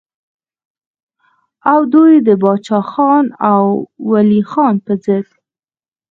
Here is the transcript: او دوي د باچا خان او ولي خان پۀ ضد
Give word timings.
او 1.71 1.79
دوي 1.93 2.15
د 2.27 2.29
باچا 2.41 2.79
خان 2.91 3.25
او 3.51 3.63
ولي 4.11 4.41
خان 4.51 4.75
پۀ 4.85 4.93
ضد 5.03 5.27